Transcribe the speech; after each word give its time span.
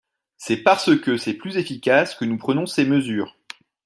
C’est 0.35 0.57
parce 0.63 0.99
que 0.99 1.15
c’est 1.15 1.35
plus 1.35 1.57
efficace 1.57 2.15
que 2.15 2.25
nous 2.25 2.39
prenons 2.39 2.65
ces 2.65 2.85
mesures. 2.85 3.37